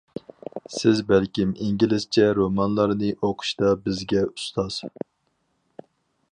سىز 0.75 1.01
بەلكىم 1.11 1.51
ئىنگلىزچە 1.65 2.25
رومانلارنى 2.39 3.11
ئوقۇشتا 3.29 3.73
بىزگە 3.85 4.27
ئۇستاز. 4.33 4.81